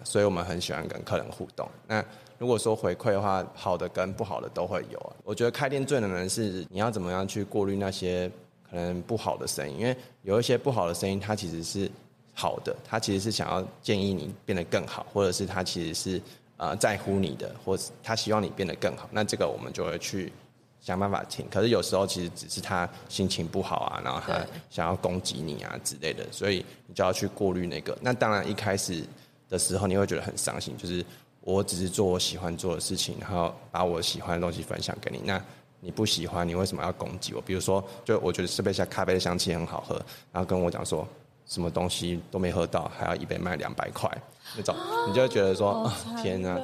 [0.04, 1.68] 所以我们很喜欢跟客人互动。
[1.86, 2.04] 那
[2.38, 5.12] 如果说回馈的话，好的跟不好的都会有。
[5.24, 8.30] 我觉得开店最难的是你要怎么样去过滤那些
[8.68, 11.90] 可能不好的声音，因为有一些不好的声音，它其实是
[12.32, 16.22] 好的，它其实是想要建议你变得更好，或者是他其实是
[16.56, 19.06] 呃在乎你的，或是他希望你变得更好。
[19.12, 20.32] 那这个我们就会去
[20.80, 21.46] 想办法听。
[21.50, 27.98] 可是有时候其实只是他心情不好啊，然后他想要攻击你啊之类的，所以你就要去过滤那个。
[28.00, 29.04] 那当然一开始
[29.50, 31.04] 的时候你会觉得很伤心，就是。
[31.42, 35.22] 我只是做我喜欢做的事情，然后把我喜欢的东西分享给你。
[35.24, 35.42] 那
[35.80, 37.40] 你不喜欢，你为什么要攻击我？
[37.40, 39.94] 比如说，就我觉得这杯下咖啡的香气很好喝，
[40.30, 41.08] 然后跟我讲说
[41.46, 44.06] 什么东西都没喝到，还要一杯卖两百块
[44.54, 44.76] 那种，
[45.08, 46.60] 你就会觉得说，哦，天哪！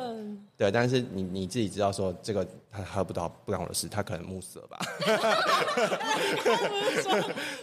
[0.59, 4.79] 对，但是你你自己知道说这个他喝不到不关我的事，他可能目色吧。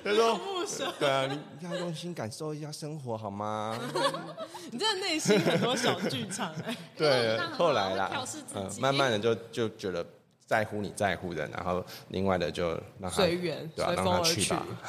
[0.03, 0.93] 他说目色。
[0.99, 1.27] 对啊，
[1.61, 3.79] 要用心感受一下生活好吗？
[4.69, 6.77] 你真的内心很多小剧场哎。
[6.95, 10.05] 对，后来啦，嗯，慢慢的就就觉得
[10.45, 14.63] 在乎你在乎的，然后另外的就让他随缘，对啊，让他去吧。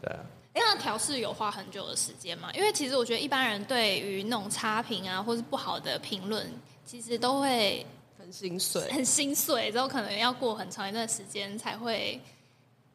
[0.00, 0.20] 对啊。
[0.54, 2.48] 哎，那调试有花很久的时间吗？
[2.54, 6.50] 因为其实我觉得一般人对于那种差评啊，或是不好的评论。
[6.84, 7.86] 其实都会
[8.18, 12.20] 很心碎，很心碎，之后可能要过很长一段时间才会，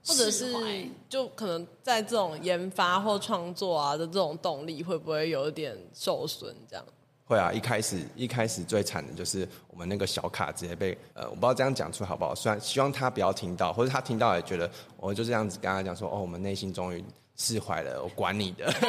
[0.05, 0.53] 或者是
[1.09, 6.53] 就可能在这种研发或创作啊的这种动力，会不会有点受损？
[6.69, 6.85] 这样
[7.25, 17.03] 会啊，一开始一开始最惨的就是我们那个小卡直接被呃，我不知道这样讲出好不好，虽然希望他不要听到，或者他听到也觉得我就这样子跟他讲说，哦，我们内心终于
[17.35, 18.71] 释怀了，我管你的。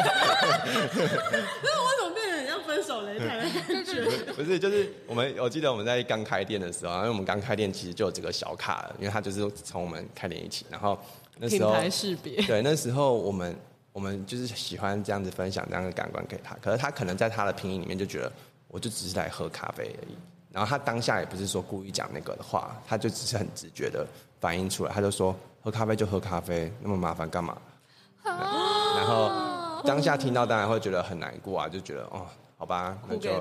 [4.36, 10.98] 不是，就是我们，我记得我们在刚开店的时候，因为我们刚开店其实就有这个小卡了，因为他就是从我们开店一起，然后
[11.38, 13.56] 那时候品牌识别，对，那时候我们
[13.92, 18.32] 我们就是喜欢这样子分享这样的感官给他，可是他可能在他的拼音里面就觉得，
[18.68, 20.16] 我就只是来喝咖啡而已，
[20.52, 24.06] 然后他当下也不是说故意讲那个的话，他就只是很直觉的
[24.40, 27.56] 反映出来，他就说喝咖啡就喝咖啡，那么麻烦干嘛？
[28.24, 32.26] 然后当下听到当然会觉得很难过啊，就觉得哦。
[32.60, 33.40] 好吧，那就。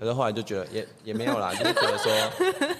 [0.00, 2.12] 可是后来就觉得也也没有啦， 就是觉得说，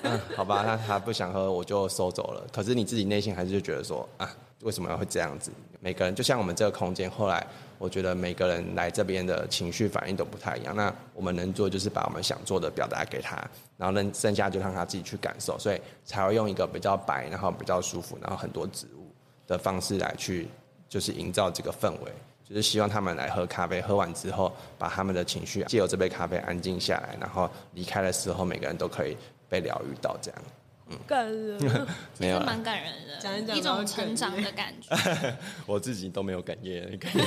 [0.02, 2.42] 嗯，好吧，那他不想喝，我就收走了。
[2.50, 4.28] 可是你自己内心还是就觉得说，啊，
[4.62, 5.52] 为什么要会这样子？
[5.80, 10.74] 每个人就像我们这个空间，后来我觉得每个人来这边的情绪反应都不太一样。
[10.74, 13.36] 那我们能做就是把我们想做的表达给他，
[13.76, 19.12] 然后剩剩下就让他自己去感受，所以才会用一个比较白，然后比较舒服，然后很多植物
[19.46, 20.48] 的方式来去，
[20.88, 22.10] 就是营造这个氛围。
[22.48, 29.16] 就是希望他们来喝咖啡，喝完之后把他们的情绪借由这杯咖啡安静下来，然后离开的时候，每个人都可以
[29.48, 30.40] 被疗愈到这样。
[30.90, 31.58] 嗯，感人，
[32.18, 34.94] 没有，蛮感人的，讲一讲，一种成长的感觉。
[35.64, 37.08] 我自己都没有哽咽，哽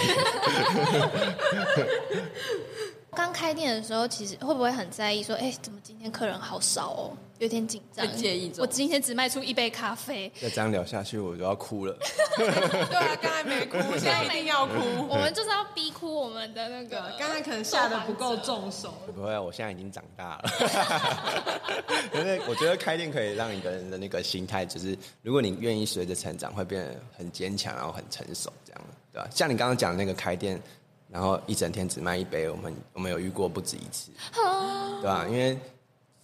[3.18, 5.24] 刚开店的时候，其实会不会很在意？
[5.24, 7.18] 说，哎，怎么今天客人好少哦？
[7.40, 8.06] 有点紧张。
[8.16, 8.54] 介意。
[8.60, 10.32] 我今天只卖出一杯咖啡。
[10.40, 11.98] 再这样聊下去，我就要哭了。
[12.38, 14.74] 对啊，刚才没哭，现在一定要哭。
[15.10, 17.12] 我们就是要逼哭我们的那个。
[17.18, 18.94] 刚才可能下得不够重手。
[19.08, 20.44] 不会，啊我现在已经长大了。
[22.14, 29.28] 因为我觉得开店可以让一个人的那个心态，就是如果你愿意随着成长，会变得很坚强，然后很成熟，这样，对吧？
[29.34, 30.62] 像你刚刚讲的那个开店。
[31.18, 34.12] 然后一整天只卖一杯，我们我们有遇过不止一次，
[35.02, 35.26] 对吧？
[35.28, 35.58] 因为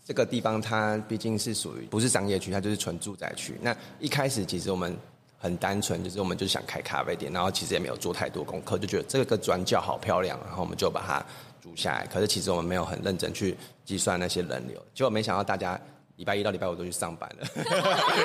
[0.06, 3.58] 这个地方它毕竟是属于不是商业区，它就是纯住宅区。
[3.60, 4.95] 那一开始其实我们
[5.39, 11.25] 很单纯，就是我们就想开咖啡店，然后其实也没有做太多功课，就觉得这个转角好漂亮，然后我们就把它
[11.60, 12.06] 租下来。
[12.06, 15.82] 可是其实我们没有很认真去计算那些人流，结果没想到大家。
[16.15, 17.47] 礼拜一到礼拜五都去上班了，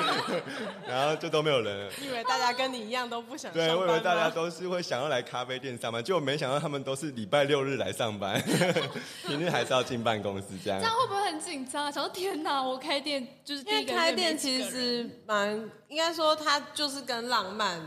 [0.87, 1.91] 然后就都没有人了。
[1.99, 3.67] 你以为大家跟你一样都不想上班？
[3.67, 8.39] 对，我以为大家都是会想要来咖啡店上班，结果没想到他们都是礼拜六日来上班，
[9.25, 10.79] 平日还是要进办公室这样。
[10.79, 11.91] 这样会不会很紧张？
[11.91, 15.49] 想说天哪，我开店就是第一个开店，其实蛮
[15.87, 17.81] 应该说它就是跟浪漫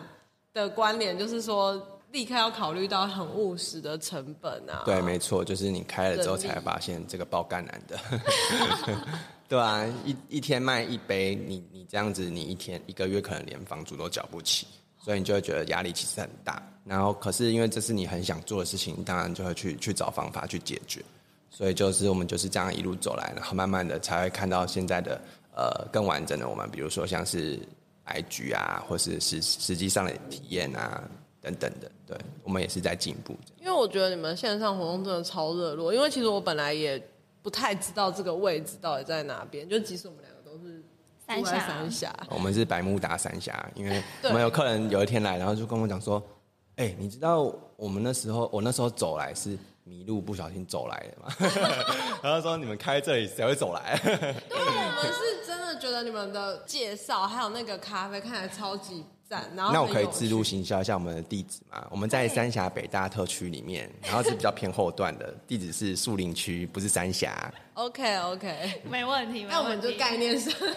[0.53, 4.83] 的关联，就是说立刻要考虑到很务实的成本啊。
[4.85, 7.97] 对，没错，就是你开了之后才发现这个爆干难的。
[9.53, 14.67] 对啊，一一天卖一杯，你你这样子，你一天一个月可能连房租都缴不起。
[14.99, 16.67] 所以你就会觉得压力其实很大。
[16.87, 21.05] 然后可是因为这是你很想做的事情，当然就会去去找方法去解决。
[21.51, 25.21] 所以就是我们就是这样一路走来，然后慢慢的才会看到现在的
[25.55, 27.61] 呃更完整的我们，比如说像是
[28.07, 31.07] IG 啊，或是实实际上的体验啊
[31.43, 31.93] 等等的。
[32.07, 33.37] 对，我们也是在进步。
[33.61, 36.99] 因为我觉得你们线上活动真的超热络，因为其实我本来也
[37.43, 40.83] 不太知道这个位置到底在哪边，就即使我们两个都是
[41.27, 46.23] 三峡，三峡，我们是百慕达三峡，因为我们有客人有一天来，然后就跟我讲说，
[46.77, 49.59] 哎、欸，你知道我们那时候我那时候走来是。
[49.85, 51.51] 迷路不小心走来的嘛，
[52.23, 53.99] 然后说你们开这里谁会走来？
[54.01, 59.05] 对，我们是真的觉得你们的介绍还有那个咖啡看起来超级。
[59.57, 61.87] 然后那我可以自入行销一下我们的地址吗？
[61.91, 67.53] 我们在三峡北大特区里面，然后是比较偏后段的，地址是树林区，不是三峡。
[67.75, 69.47] OK OK，没问题。
[69.49, 70.53] 那我们就概念上，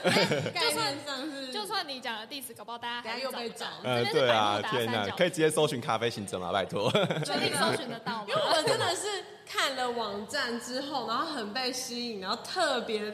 [0.53, 3.65] 概念上是，就算你讲的地址，搞不好大家还又被找。
[3.83, 6.51] 呃，对啊，天哪，可以直接搜寻咖啡行者吗？
[6.53, 6.89] 拜托，
[7.25, 8.25] 确定搜寻得到吗？
[8.29, 9.07] 因为我们真的是
[9.45, 13.13] 看了网站之后，然后很被吸引，然后特别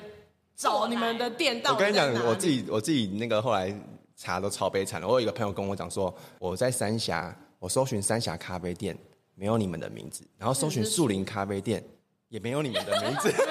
[0.55, 1.73] 找你们的店到。
[1.73, 3.75] 我跟你讲，我自己我自己那个后来。
[4.21, 5.07] 查都超悲惨的。
[5.07, 8.95] 我有一个朋友跟我讲说，我在三峡，我搜寻三峡咖啡店，
[9.33, 11.83] 没有你们的名字，然后搜寻树林咖啡店，
[12.29, 13.33] 也没有你们的名字。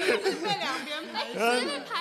[0.00, 1.99] 被两边排，直接被排。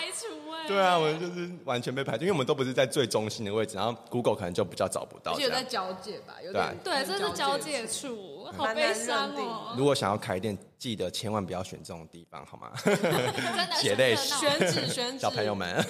[0.70, 5.32] 对啊，我们就是完全被排除，因为我们都不是在最中心的位置，然后 Google 可能就比较找不到。
[5.32, 6.36] 而且有在交界吧？
[6.45, 9.74] 有点对，这是交界处，好悲伤哦。
[9.76, 12.72] 如果想要开店，记得千万不要选这种地方，好吗？
[13.82, 15.84] 血泪史，选址，选址，小朋友们，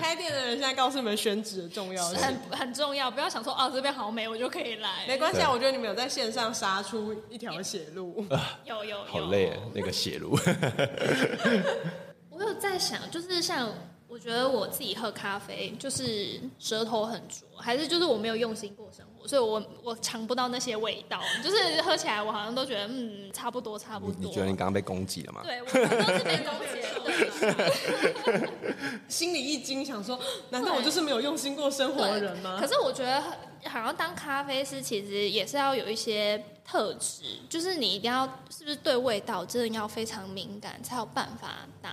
[0.00, 3.10] 开店的人现在告诉你们选址的重要性，很很重要。
[3.10, 5.04] 不要想说哦，这边好美，我就可以来。
[5.06, 8.24] 没关系啊，我觉得你们有在线上杀出一条血路。
[8.64, 10.38] 有有有，好累啊，那个血路。
[12.30, 13.68] 我有在想，就是像。
[14.06, 24.14] 我觉得我自己喝咖啡就是舌头很浊，还是就是我没有用心过生活，所以我我尝不到那些味道，就是喝起来我好像都觉得嗯差不多差不多。
[24.20, 25.40] 你觉得你刚刚被攻击了吗？
[25.42, 28.50] 对，我都是被攻击了。
[29.08, 30.18] 心里一惊，想说
[30.50, 32.58] 难道我就是没有用心过生活的人吗？
[32.60, 33.20] 可是我觉得
[33.68, 41.92] 好像当咖啡师其实也是要有一些特质，就是你一定要是不是对味道真的要非常敏感，才有办法当。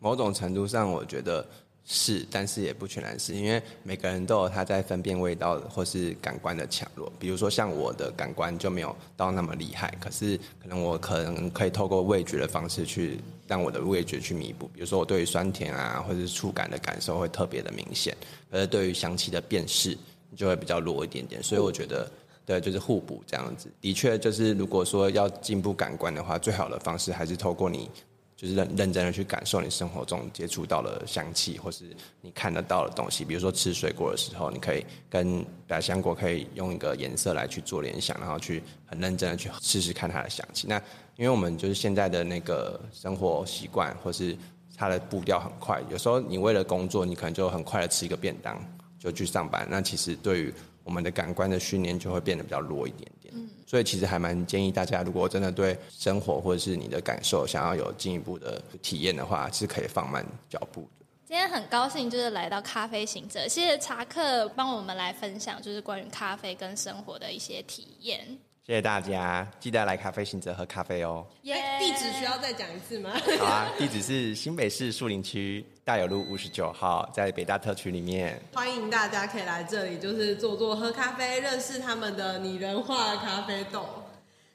[0.00, 1.46] 某种程度上，我觉得
[1.84, 7.10] 是，但是也不全然是，因为每个人都有他在分辨味道或是感官的强弱。
[7.18, 14.68] 比如说，像我的感官就没有到那么厉害，可是可能我可能可以透过味觉的方式去让我的味觉去弥补。
[14.72, 18.16] 比如说，我对于酸甜啊，或者是触感的感受会特别的明显，
[18.50, 19.96] 可是对于香气的辨识
[20.36, 21.42] 就会比较弱一点点。
[21.42, 22.10] 所以我觉得，
[22.46, 23.70] 对，就是互补这样子。
[23.80, 27.90] 的确，就是如果说要进步感官的话，最好的方式还是透过你。
[28.40, 33.22] 就是认认真的去感受你生活中接触到的香气，或是你看得到的东西。
[33.22, 40.66] 比如说吃水果的时候，你可以跟百香果可以用一个颜色来去做联想，然后去很认真的去试试看它的香气。
[40.66, 40.78] 那
[41.16, 44.34] 因为我们就是现在的那个生活习惯，或是
[44.74, 48.58] 它的步调很快，有时候你为了工作，你可能就很快的吃一个便当
[48.98, 49.68] 就去上班。
[49.70, 53.32] 那其实对于我们的感官的训练就会变得比较弱一点点。
[53.36, 53.48] 嗯。
[53.66, 61.06] 所以其实还蛮建议大家，如果真的对生活或者是你的感受想要有进一步的体验的话，是可以放慢脚步的。
[61.26, 68.26] 今天很高兴就是来到咖啡行者，谢谢查克帮我们来分享，就是关于咖啡跟生活的一些体验。
[68.66, 71.24] 谢谢大家，记得来咖啡行者喝咖啡哦。
[71.42, 71.78] 耶！Yeah!
[71.78, 73.12] 地址需要再讲一次吗？
[73.38, 78.40] 好啊，地址是新北市树林区大有路五十九号，在北大特区里面。
[78.54, 83.84] 欢迎大家可以来这里，就是坐坐喝咖啡，认识他们的拟人化咖啡豆。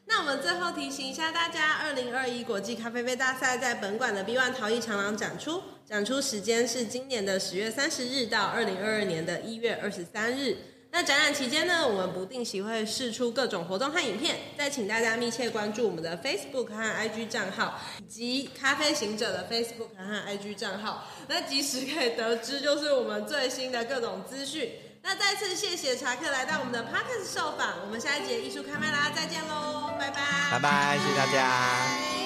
[0.06, 10.56] 那我们最后提醒一下大家，二零二一国际咖啡杯大赛在本馆的 B One 陶艺长廊展出，展出时间是今年的十月三十日到二零二二年的一月二十三日。
[10.98, 24.72] 那展览期间呢，我们不定期会释出各种活动和影片，再请大家密切关注我们的 Facebook 和 IG 账号，以及咖啡行者的 Facebook 和 IG 账号，那及时可以得知就是我们最新的各种资讯。
[25.02, 32.24] 那再次谢谢查克来到我们的 Parkas 受访，我们下一节艺术开麦啦，再见喽，拜拜，拜拜，谢谢大家。